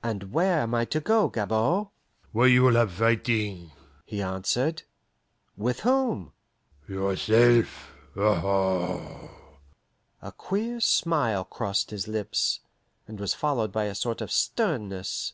[0.00, 1.88] "And where am I to go, Gabord?"
[2.30, 3.72] "Where you will have fighting,"
[4.06, 4.84] he answered.
[5.56, 6.30] "With whom?"
[6.86, 9.32] "Yourself, aho!"
[10.22, 12.60] A queer smile crossed his lips,
[13.08, 15.32] and was followed by a sort of sternness.